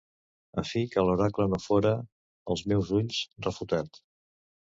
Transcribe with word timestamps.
A 0.61 0.61
fi 0.69 0.79
que 0.95 1.03
l'oracle 1.07 1.47
no 1.51 1.59
fóra, 1.65 1.91
als 2.55 2.65
meus 2.73 2.91
ulls, 3.01 3.21
refutat. 3.49 4.03